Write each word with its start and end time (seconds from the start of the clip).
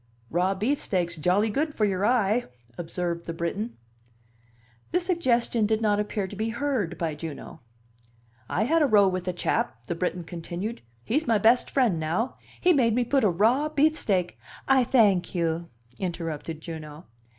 "Raw 0.31 0.55
beefsteak's 0.55 1.15
jolly 1.15 1.51
good 1.51 1.75
for 1.75 1.85
your 1.85 2.03
eye," 2.07 2.45
observed 2.75 3.27
the 3.27 3.33
Briton. 3.35 3.77
This 4.89 5.05
suggestion 5.05 5.67
did 5.67 5.79
not 5.79 5.99
appear 5.99 6.25
to 6.27 6.35
be 6.35 6.49
heard 6.49 6.97
by 6.97 7.13
Juno. 7.13 7.61
"I 8.49 8.63
had 8.63 8.81
a 8.81 8.87
row 8.87 9.07
with 9.07 9.27
a 9.27 9.31
chap," 9.31 9.85
the 9.85 9.93
Briton 9.93 10.23
continued. 10.23 10.81
He's 11.03 11.27
my 11.27 11.37
best 11.37 11.69
friend 11.69 11.99
now. 11.99 12.37
He 12.61 12.73
made 12.73 12.95
me 12.95 13.03
put 13.05 13.23
raw 13.23 13.69
beefsteak" 13.69 14.39
"I 14.67 14.83
thank 14.85 15.35
you," 15.35 15.67
interrupted 15.99 16.61
Juno. 16.61 17.05